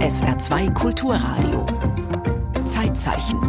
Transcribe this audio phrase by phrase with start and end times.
[0.00, 1.66] SR2 Kulturradio.
[2.66, 3.40] Zeitzeichen.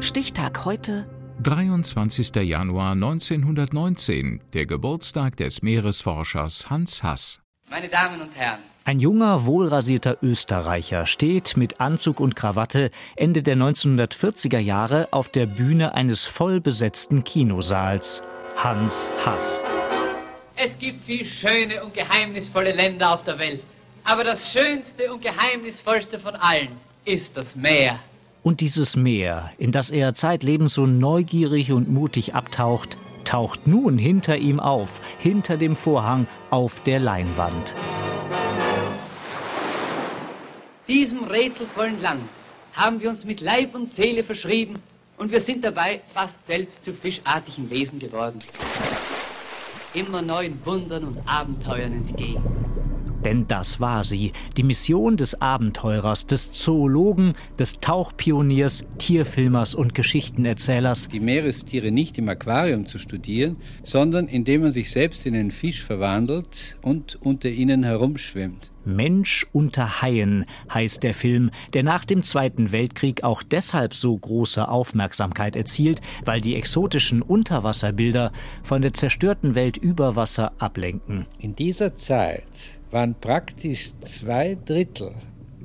[0.00, 1.06] Stichtag heute
[1.42, 2.34] 23.
[2.36, 7.40] Januar 1919, der Geburtstag des Meeresforschers Hans Hass.
[7.70, 13.56] Meine Damen und Herren, Ein junger, wohlrasierter Österreicher steht mit Anzug und Krawatte Ende der
[13.56, 18.22] 1940er Jahre auf der Bühne eines vollbesetzten Kinosaals.
[18.56, 19.62] Hans Hass.
[20.64, 23.62] Es gibt viel schöne und geheimnisvolle Länder auf der Welt.
[24.04, 27.98] Aber das schönste und geheimnisvollste von allen ist das Meer.
[28.44, 34.36] Und dieses Meer, in das er zeitlebens so neugierig und mutig abtaucht, taucht nun hinter
[34.36, 37.76] ihm auf, hinter dem Vorhang auf der Leinwand.
[40.88, 42.22] Diesem rätselvollen Land
[42.72, 44.80] haben wir uns mit Leib und Seele verschrieben
[45.16, 48.38] und wir sind dabei fast selbst zu fischartigen Wesen geworden.
[49.94, 52.61] Immer neuen Wundern und Abenteuern entgegen.
[53.24, 61.08] Denn das war sie, die Mission des Abenteurers, des Zoologen, des Tauchpioniers, Tierfilmers und Geschichtenerzählers,
[61.08, 65.82] die Meerestiere nicht im Aquarium zu studieren, sondern indem man sich selbst in einen Fisch
[65.82, 68.72] verwandelt und unter ihnen herumschwimmt.
[68.84, 74.66] Mensch unter Haien heißt der Film, der nach dem Zweiten Weltkrieg auch deshalb so große
[74.66, 78.32] Aufmerksamkeit erzielt, weil die exotischen Unterwasserbilder
[78.64, 81.26] von der zerstörten Welt über Wasser ablenken.
[81.38, 85.14] In dieser Zeit waren praktisch zwei Drittel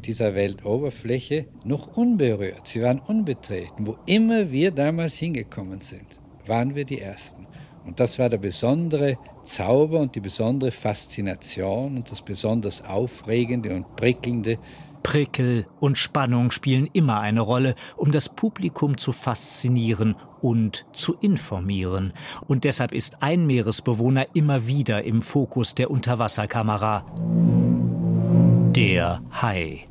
[0.06, 2.66] dieser Weltoberfläche noch unberührt.
[2.66, 3.86] Sie waren unbetreten.
[3.86, 6.08] Wo immer wir damals hingekommen sind,
[6.45, 7.45] waren wir die Ersten.
[7.86, 13.95] Und das war der besondere Zauber und die besondere Faszination und das besonders Aufregende und
[13.97, 14.58] Prickelnde.
[15.03, 22.14] Prickel und Spannung spielen immer eine Rolle, um das Publikum zu faszinieren und zu informieren.
[22.48, 27.06] Und deshalb ist ein Meeresbewohner immer wieder im Fokus der Unterwasserkamera.
[28.75, 29.86] Der Hai.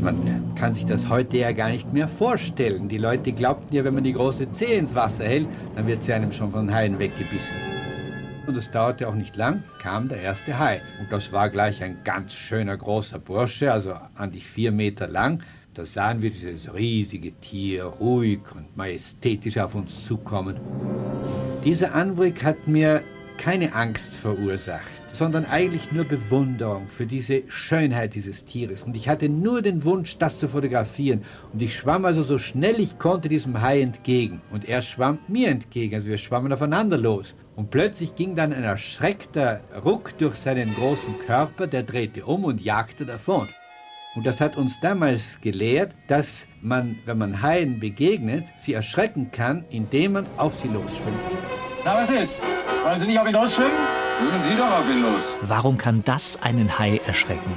[0.00, 0.16] Man
[0.54, 2.88] kann sich das heute ja gar nicht mehr vorstellen.
[2.88, 6.12] Die Leute glaubten ja, wenn man die große Zehe ins Wasser hält, dann wird sie
[6.12, 7.77] einem schon von Haien weggebissen.
[8.48, 10.80] Und es dauerte auch nicht lang, kam der erste Hai.
[10.98, 15.42] Und das war gleich ein ganz schöner großer Bursche, also an die vier Meter lang.
[15.74, 20.58] Da sahen wir dieses riesige Tier ruhig und majestätisch auf uns zukommen.
[21.62, 23.02] Dieser Anblick hat mir
[23.36, 28.82] keine Angst verursacht, sondern eigentlich nur Bewunderung für diese Schönheit dieses Tieres.
[28.82, 31.22] Und ich hatte nur den Wunsch, das zu fotografieren.
[31.52, 34.40] Und ich schwamm also so schnell ich konnte diesem Hai entgegen.
[34.50, 37.34] Und er schwamm mir entgegen, also wir schwammen aufeinander los.
[37.56, 42.60] Und plötzlich ging dann ein erschreckter Ruck durch seinen großen Körper, der drehte um und
[42.60, 43.48] jagte davon.
[44.14, 49.64] Und das hat uns damals gelehrt, dass man, wenn man Haien begegnet, sie erschrecken kann,
[49.70, 51.20] indem man auf sie losschwimmt.
[51.84, 52.40] Na, was ist?
[52.84, 53.97] Wollen Sie nicht auf ihn losschwimmen?
[54.18, 55.20] Schwimmen Sie doch auf ihn los.
[55.42, 57.52] Warum kann das einen Hai erschrecken?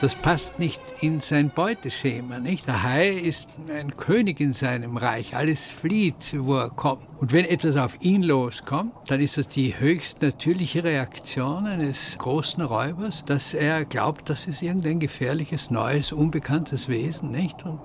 [0.00, 2.68] Das passt nicht in sein Beuteschema, nicht?
[2.68, 5.36] Der Hai ist ein König in seinem Reich.
[5.36, 7.02] Alles flieht, wo er kommt.
[7.20, 12.62] Und wenn etwas auf ihn loskommt, dann ist das die höchst natürliche Reaktion eines großen
[12.62, 17.64] Räubers, dass er glaubt, das ist irgendein gefährliches, neues, unbekanntes Wesen, nicht?
[17.66, 17.80] Und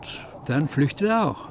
[0.46, 1.48] dann flüchtet er auch.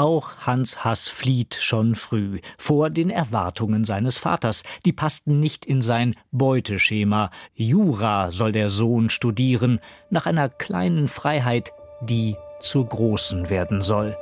[0.00, 4.62] Auch Hans Hass flieht schon früh, vor den Erwartungen seines Vaters.
[4.86, 7.30] Die passten nicht in sein Beuteschema.
[7.52, 9.78] Jura soll der Sohn studieren,
[10.08, 14.16] nach einer kleinen Freiheit, die zur großen werden soll.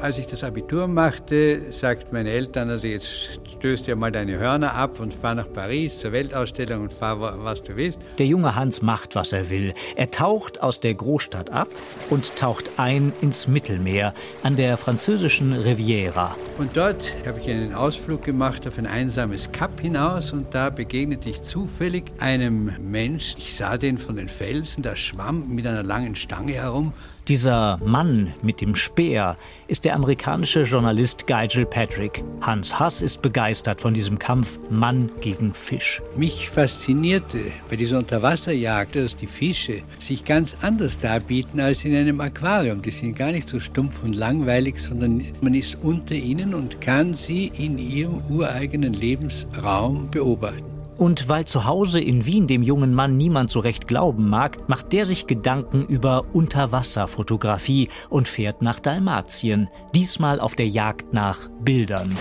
[0.00, 4.74] Als ich das Abitur machte, sagten meine Eltern, also jetzt stößt dir mal deine Hörner
[4.74, 7.98] ab und fahr nach Paris zur Weltausstellung und fahr, was du willst.
[8.18, 9.72] Der junge Hans macht, was er will.
[9.96, 11.68] Er taucht aus der Großstadt ab
[12.10, 14.12] und taucht ein ins Mittelmeer
[14.42, 16.36] an der französischen Riviera.
[16.58, 21.30] Und dort habe ich einen Ausflug gemacht auf ein einsames Kap hinaus und da begegnete
[21.30, 23.34] ich zufällig einem Mensch.
[23.38, 26.92] Ich sah den von den Felsen, der schwamm mit einer langen Stange herum.
[27.28, 29.36] Dieser Mann mit dem Speer
[29.68, 32.22] ist der amerikanische Journalist Guy Patrick.
[32.40, 36.02] Hans Hass ist begeistert von diesem Kampf Mann gegen Fisch.
[36.16, 37.38] Mich faszinierte
[37.68, 42.82] bei dieser Unterwasserjagd, dass die Fische sich ganz anders darbieten als in einem Aquarium.
[42.82, 47.14] Die sind gar nicht so stumpf und langweilig, sondern man ist unter ihnen und kann
[47.14, 50.75] sie in ihrem ureigenen Lebensraum beobachten.
[50.98, 54.92] Und weil zu Hause in Wien dem jungen Mann niemand so recht glauben mag, macht
[54.92, 62.16] der sich Gedanken über Unterwasserfotografie und fährt nach Dalmatien, diesmal auf der Jagd nach Bildern.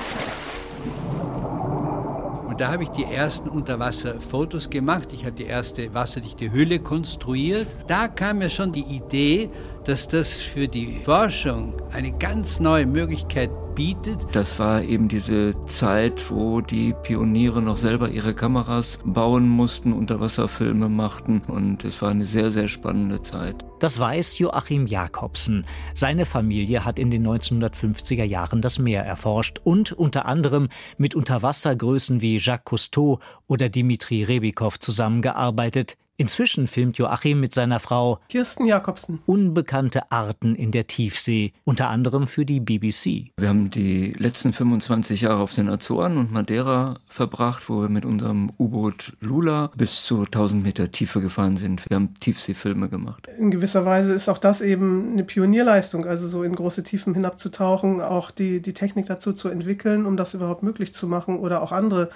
[2.56, 5.12] Und da habe ich die ersten Unterwasserfotos gemacht.
[5.12, 7.68] Ich habe die erste wasserdichte Hülle konstruiert.
[7.86, 9.50] Da kam mir schon die Idee,
[9.86, 14.26] dass das für die Forschung eine ganz neue Möglichkeit bietet.
[14.32, 20.90] Das war eben diese Zeit, wo die Pioniere noch selber ihre Kameras bauen mussten, Unterwasserfilme
[20.90, 23.64] machten und es war eine sehr, sehr spannende Zeit.
[23.80, 25.66] Das weiß Joachim Jakobsen.
[25.94, 32.22] Seine Familie hat in den 1950er Jahren das Meer erforscht und unter anderem mit Unterwassergrößen
[32.22, 39.20] wie Jacques Cousteau oder Dimitri Rebikow zusammengearbeitet, Inzwischen filmt Joachim mit seiner Frau Kirsten Jakobsen
[39.26, 43.32] unbekannte Arten in der Tiefsee, unter anderem für die BBC.
[43.38, 48.06] Wir haben die letzten 25 Jahre auf den Azoren und Madeira verbracht, wo wir mit
[48.06, 51.84] unserem U-Boot Lula bis zu 1000 Meter Tiefe gefahren sind.
[51.90, 53.28] Wir haben Tiefseefilme gemacht.
[53.38, 58.00] In gewisser Weise ist auch das eben eine Pionierleistung, also so in große Tiefen hinabzutauchen,
[58.00, 61.74] auch die, die Technik dazu zu entwickeln, um das überhaupt möglich zu machen oder auch
[61.74, 62.10] andere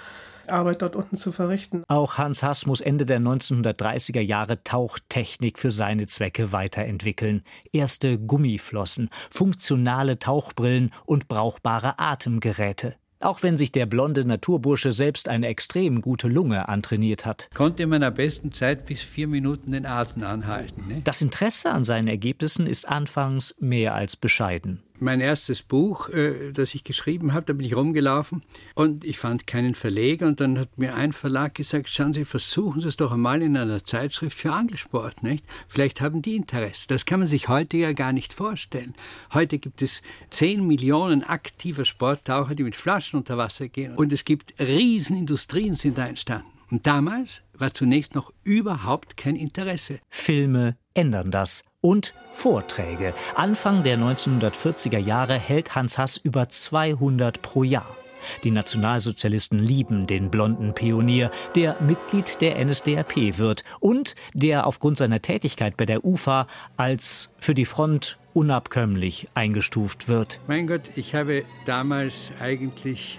[0.50, 1.84] Arbeit dort unten zu verrichten.
[1.88, 7.42] Auch Hans Hass muss Ende der 1930er Jahre Tauchtechnik für seine Zwecke weiterentwickeln.
[7.72, 12.96] Erste Gummiflossen, funktionale Tauchbrillen und brauchbare Atemgeräte.
[13.22, 17.50] Auch wenn sich der blonde Naturbursche selbst eine extrem gute Lunge antrainiert hat.
[17.54, 20.88] Konnte man am besten Zeit bis vier Minuten den Atem anhalten.
[20.88, 21.02] Ne?
[21.04, 26.74] Das Interesse an seinen Ergebnissen ist anfangs mehr als bescheiden mein erstes Buch, äh, das
[26.74, 28.42] ich geschrieben habe, da bin ich rumgelaufen
[28.74, 32.80] und ich fand keinen Verleger und dann hat mir ein Verlag gesagt, schauen Sie, versuchen
[32.80, 35.44] Sie es doch einmal in einer Zeitschrift für Angelsport, nicht?
[35.68, 36.86] Vielleicht haben die Interesse.
[36.88, 38.94] Das kann man sich heute ja gar nicht vorstellen.
[39.32, 44.24] Heute gibt es 10 Millionen aktiver Sporttaucher, die mit Flaschen unter Wasser gehen und es
[44.24, 46.46] gibt Riesenindustrien sind da entstanden.
[46.70, 49.98] Und damals war zunächst noch überhaupt kein Interesse.
[50.08, 53.14] Filme ändern das und Vorträge.
[53.34, 57.96] Anfang der 1940er Jahre hält Hans Hass über 200 pro Jahr.
[58.44, 65.22] Die Nationalsozialisten lieben den blonden Pionier, der Mitglied der NSDAP wird und der aufgrund seiner
[65.22, 66.46] Tätigkeit bei der UFA
[66.76, 70.40] als für die Front unabkömmlich eingestuft wird.
[70.46, 73.18] Mein Gott, ich habe damals eigentlich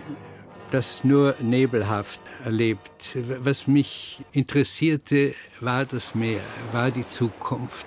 [0.71, 3.17] das nur nebelhaft erlebt.
[3.41, 6.39] Was mich interessierte, war das Meer,
[6.71, 7.85] war die Zukunft.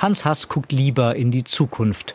[0.00, 2.14] Hans Hass guckt lieber in die Zukunft.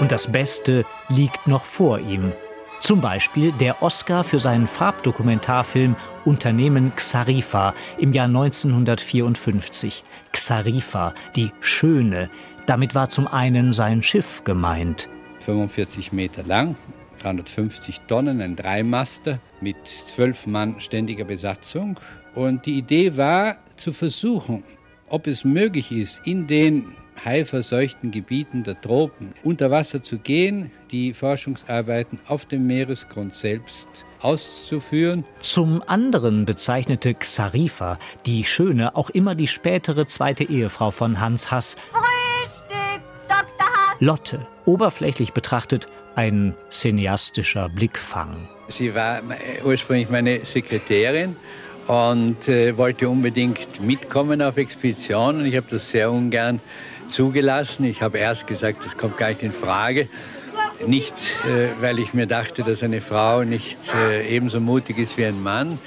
[0.00, 2.32] Und das Beste liegt noch vor ihm.
[2.80, 5.94] Zum Beispiel der Oscar für seinen Farbdokumentarfilm
[6.24, 10.04] Unternehmen Xarifa im Jahr 1954.
[10.32, 12.30] Xarifa, die Schöne.
[12.64, 15.10] Damit war zum einen sein Schiff gemeint.
[15.40, 16.76] 45 Meter lang,
[17.20, 22.00] 350 Tonnen, ein Dreimaster mit zwölf Mann ständiger Besatzung.
[22.34, 24.64] Und die Idee war zu versuchen,
[25.10, 31.12] ob es möglich ist, in den haiverseuchten Gebieten der Tropen unter Wasser zu gehen, die
[31.12, 33.88] Forschungsarbeiten auf dem Meeresgrund selbst
[34.20, 35.24] auszuführen.
[35.40, 41.76] Zum anderen bezeichnete Xarifa, die Schöne, auch immer die spätere zweite Ehefrau von Hans Hass.
[41.92, 43.66] Frühstück, Dr.
[43.66, 43.96] Hass.
[44.00, 48.48] Lotte, oberflächlich betrachtet ein cineastischer Blickfang.
[48.68, 49.22] Sie war
[49.64, 51.36] ursprünglich meine Sekretärin
[51.86, 56.60] und äh, wollte unbedingt mitkommen auf Expedition und ich habe das sehr ungern
[57.08, 57.84] zugelassen.
[57.84, 60.08] Ich habe erst gesagt, das kommt gar nicht in Frage.
[60.86, 65.24] Nicht, äh, weil ich mir dachte, dass eine Frau nicht äh, ebenso mutig ist wie
[65.24, 65.78] ein Mann,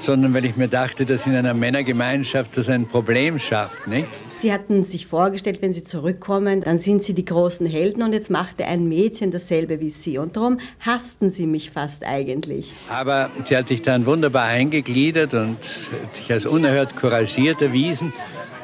[0.00, 3.86] sondern weil ich mir dachte, dass in einer Männergemeinschaft das ein Problem schafft.
[3.86, 4.08] Nicht?
[4.40, 8.30] Sie hatten sich vorgestellt, wenn Sie zurückkommen, dann sind Sie die großen Helden und jetzt
[8.30, 10.16] machte ein Mädchen dasselbe wie Sie.
[10.18, 12.76] Und darum hassten Sie mich fast eigentlich.
[12.88, 18.12] Aber sie hat sich dann wunderbar eingegliedert und sich als unerhört couragiert erwiesen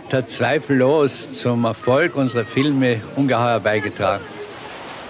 [0.04, 4.22] und hat zweifellos zum Erfolg unserer Filme ungeheuer beigetragen.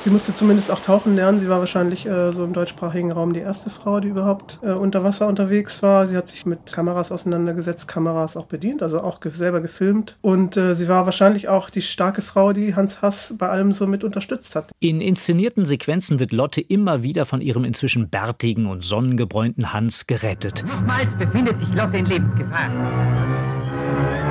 [0.05, 1.41] Sie musste zumindest auch tauchen lernen.
[1.41, 5.03] Sie war wahrscheinlich äh, so im deutschsprachigen Raum die erste Frau, die überhaupt äh, unter
[5.03, 6.07] Wasser unterwegs war.
[6.07, 10.19] Sie hat sich mit Kameras auseinandergesetzt, Kameras auch bedient, also auch ge selber gefilmt.
[10.21, 13.87] Und äh, sie war wahrscheinlich auch die starke Frau, die Hans Hass bei allem so
[13.87, 14.73] mit unterstützt hat.
[14.79, 20.65] In inszenierten Sequenzen wird Lotte immer wieder von ihrem inzwischen bärtigen und sonnengebräunten Hans gerettet.
[20.67, 22.69] Nochmals befindet sich Lotte in Lebensgefahr.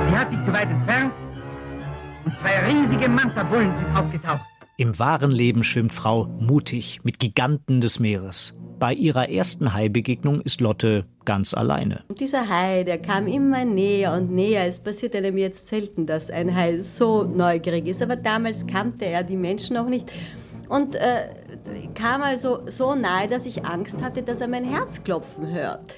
[0.08, 1.14] Sie hat sich zu weit entfernt
[2.24, 4.53] und zwei riesige Manta-Bullen sind aufgetaucht.
[4.76, 8.54] Im wahren Leben schwimmt Frau mutig mit Giganten des Meeres.
[8.80, 12.02] Bei ihrer ersten Haibegegnung ist Lotte ganz alleine.
[12.08, 14.66] Und dieser Hai, der kam immer näher und näher.
[14.66, 18.02] Es passiert einem jetzt selten, dass ein Hai so neugierig ist.
[18.02, 20.10] Aber damals kannte er die Menschen noch nicht.
[20.68, 21.28] Und äh,
[21.94, 25.94] kam also so nahe, dass ich Angst hatte, dass er mein Herz klopfen hört.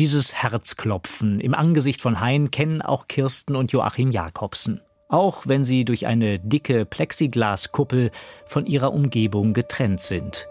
[0.00, 5.84] Dieses Herzklopfen im Angesicht von Haien kennen auch Kirsten und Joachim Jakobsen auch wenn sie
[5.84, 8.10] durch eine dicke Plexiglaskuppel
[8.46, 10.46] von ihrer Umgebung getrennt sind.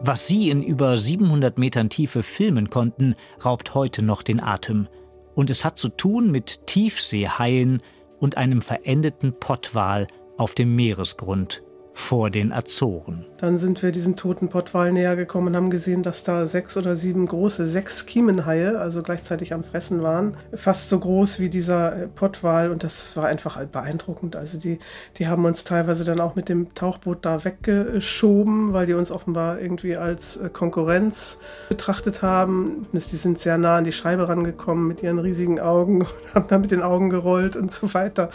[0.00, 4.88] Was sie in über 700 Metern Tiefe filmen konnten, raubt heute noch den Atem.
[5.34, 7.82] Und es hat zu tun mit Tiefseehaien
[8.20, 10.06] und einem verendeten Pottwal
[10.36, 11.62] auf dem Meeresgrund
[11.96, 13.24] vor den Azoren.
[13.38, 16.96] Dann sind wir diesem toten Pottwal näher gekommen und haben gesehen, dass da sechs oder
[16.96, 20.36] sieben große, sechs Kiemenhaie, also gleichzeitig am Fressen waren.
[20.52, 24.34] Fast so groß wie dieser äh, Pottwal und das war einfach beeindruckend.
[24.34, 24.80] Also die,
[25.18, 29.60] die haben uns teilweise dann auch mit dem Tauchboot da weggeschoben, weil die uns offenbar
[29.60, 32.86] irgendwie als äh, Konkurrenz betrachtet haben.
[32.92, 36.60] Die sind sehr nah an die Scheibe rangekommen mit ihren riesigen Augen und haben dann
[36.60, 38.30] mit den Augen gerollt und so weiter.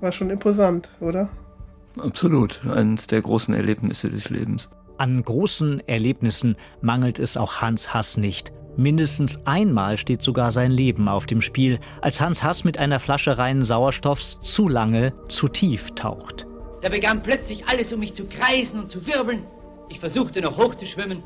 [0.00, 1.28] War schon imposant, oder?
[1.98, 4.68] Absolut, eines der großen Erlebnisse des Lebens.
[4.98, 8.52] An großen Erlebnissen mangelt es auch Hans Hass nicht.
[8.76, 13.38] Mindestens einmal steht sogar sein Leben auf dem Spiel, als Hans Hass mit einer Flasche
[13.38, 16.46] reinen Sauerstoffs zu lange, zu tief taucht.
[16.82, 19.44] Da begann plötzlich alles um mich zu kreisen und zu wirbeln.
[19.88, 21.22] Ich versuchte noch hochzuschwimmen,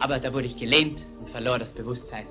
[0.00, 2.26] aber da wurde ich gelähmt und verlor das Bewusstsein.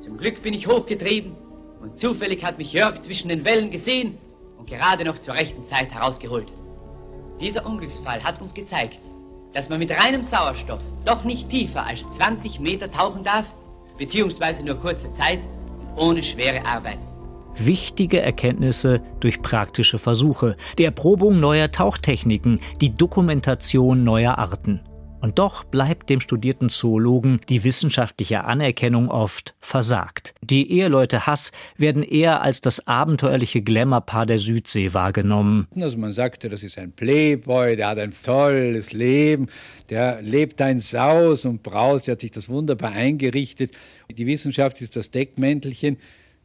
[0.00, 1.32] Zum Glück bin ich hochgetrieben
[1.80, 4.16] und zufällig hat mich Jörg zwischen den Wellen gesehen
[4.58, 6.48] und gerade noch zur rechten Zeit herausgeholt.
[7.40, 8.98] Dieser Unglücksfall hat uns gezeigt,
[9.54, 13.46] dass man mit reinem Sauerstoff doch nicht tiefer als 20 Meter tauchen darf,
[13.98, 15.40] beziehungsweise nur kurze Zeit
[15.96, 16.98] und ohne schwere Arbeit.
[17.56, 24.80] Wichtige Erkenntnisse durch praktische Versuche, die Erprobung neuer Tauchtechniken, die Dokumentation neuer Arten.
[25.24, 30.34] Und doch bleibt dem studierten Zoologen die wissenschaftliche Anerkennung oft versagt.
[30.42, 35.66] Die Eheleute Hass werden eher als das abenteuerliche Glamourpaar der Südsee wahrgenommen.
[35.80, 39.46] Also man sagte, das ist ein Playboy, der hat ein tolles Leben,
[39.88, 43.70] der lebt ein Saus und Braus, der hat sich das wunderbar eingerichtet.
[44.14, 45.96] Die Wissenschaft ist das Deckmäntelchen.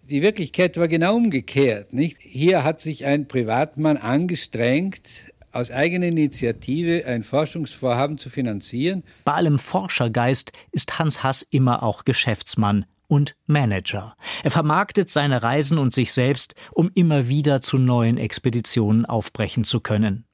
[0.09, 1.91] Die Wirklichkeit war genau umgekehrt.
[1.91, 2.15] Nicht?
[2.21, 5.01] Hier hat sich ein Privatmann angestrengt,
[5.51, 9.03] aus eigener Initiative ein Forschungsvorhaben zu finanzieren.
[9.25, 14.15] Bei allem Forschergeist ist Hans Hass immer auch Geschäftsmann und Manager.
[14.43, 19.79] Er vermarktet seine Reisen und sich selbst, um immer wieder zu neuen Expeditionen aufbrechen zu
[19.79, 20.25] können.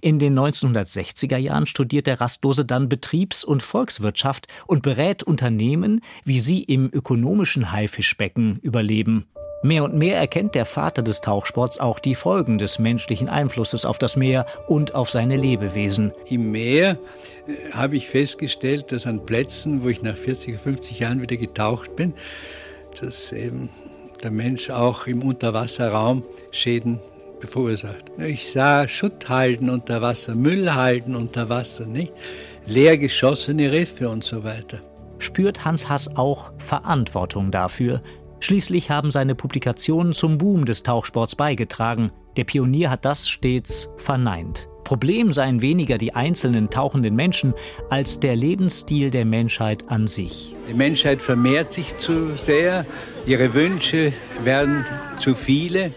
[0.00, 6.38] In den 1960er Jahren studiert der Rastlose dann Betriebs- und Volkswirtschaft und berät Unternehmen, wie
[6.38, 9.26] sie im ökonomischen Haifischbecken überleben.
[9.62, 13.98] Mehr und mehr erkennt der Vater des Tauchsports auch die Folgen des menschlichen Einflusses auf
[13.98, 16.12] das Meer und auf seine Lebewesen.
[16.28, 16.98] Im Meer
[17.46, 21.96] äh, habe ich festgestellt, dass an Plätzen, wo ich nach 40, 50 Jahren wieder getaucht
[21.96, 22.14] bin,
[23.00, 23.70] dass eben
[24.22, 27.00] der Mensch auch im Unterwasserraum Schäden
[27.40, 28.04] verursacht.
[28.18, 32.12] Ich sah Schutthalden unter Wasser, Müllhalden unter Wasser, nicht?
[32.66, 34.80] leer geschossene Riffe und so weiter.
[35.18, 38.02] Spürt Hans Hass auch Verantwortung dafür,
[38.40, 42.12] Schließlich haben seine Publikationen zum Boom des Tauchsports beigetragen.
[42.36, 44.68] Der Pionier hat das stets verneint.
[44.84, 47.54] Problem seien weniger die einzelnen tauchenden Menschen
[47.90, 50.54] als der Lebensstil der Menschheit an sich.
[50.68, 52.86] Die Menschheit vermehrt sich zu sehr,
[53.26, 54.12] ihre Wünsche
[54.44, 54.84] werden
[55.18, 55.90] zu viele,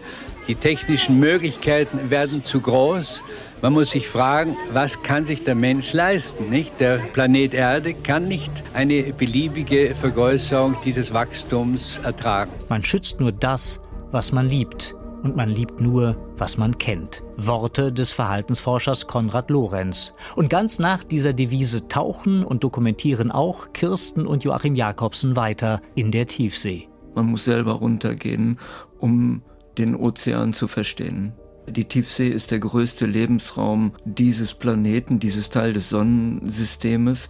[0.48, 3.22] die technischen Möglichkeiten werden zu groß.
[3.62, 6.48] Man muss sich fragen, was kann sich der Mensch leisten?
[6.48, 6.80] Nicht?
[6.80, 12.50] Der Planet Erde kann nicht eine beliebige Vergrößerung dieses Wachstums ertragen.
[12.68, 13.80] Man schützt nur das,
[14.10, 14.94] was man liebt.
[15.22, 17.22] Und man liebt nur, was man kennt.
[17.36, 20.14] Worte des Verhaltensforschers Konrad Lorenz.
[20.34, 26.10] Und ganz nach dieser Devise tauchen und dokumentieren auch Kirsten und Joachim Jakobsen weiter in
[26.10, 26.88] der Tiefsee.
[27.14, 28.58] Man muss selber runtergehen,
[28.98, 29.42] um
[29.80, 31.32] den Ozean zu verstehen.
[31.68, 37.28] Die Tiefsee ist der größte Lebensraum dieses Planeten, dieses Teil des Sonnensystems.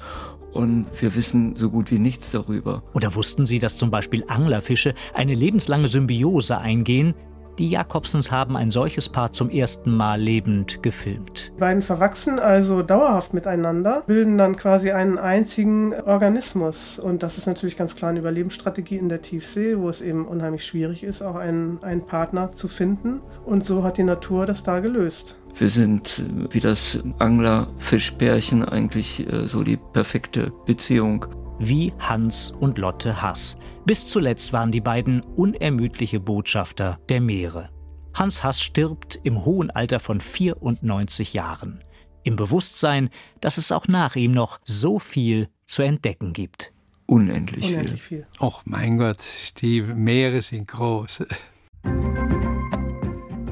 [0.52, 2.82] Und wir wissen so gut wie nichts darüber.
[2.92, 7.14] Oder wussten Sie, dass zum Beispiel Anglerfische eine lebenslange Symbiose eingehen,
[7.60, 11.52] die Jakobsens haben ein solches Paar zum ersten Mal lebend gefilmt.
[11.56, 16.98] Die beiden verwachsen also dauerhaft miteinander, bilden dann quasi einen einzigen Organismus.
[16.98, 20.64] Und das ist natürlich ganz klar eine Überlebensstrategie in der Tiefsee, wo es eben unheimlich
[20.64, 23.20] schwierig ist, auch einen, einen Partner zu finden.
[23.44, 25.36] Und so hat die Natur das da gelöst.
[25.54, 31.26] Wir sind wie das Angler-Fischbärchen eigentlich äh, so die perfekte Beziehung
[31.60, 33.56] wie Hans und Lotte Hass.
[33.84, 37.68] Bis zuletzt waren die beiden unermüdliche Botschafter der Meere.
[38.14, 41.84] Hans Hass stirbt im hohen Alter von 94 Jahren.
[42.24, 46.72] Im Bewusstsein, dass es auch nach ihm noch so viel zu entdecken gibt.
[47.06, 48.26] Unendlich, Unendlich viel.
[48.38, 48.46] viel.
[48.46, 49.18] Och mein Gott,
[49.60, 51.24] die Meere sind groß.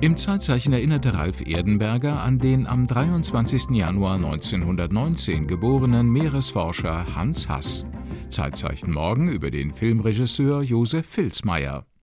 [0.00, 3.70] Im Zeitzeichen erinnerte Ralf Erdenberger an den am 23.
[3.70, 7.84] Januar 1919 geborenen Meeresforscher Hans Hass.
[8.28, 11.88] Zeitzeichen morgen über den Filmregisseur Josef Filzmeier.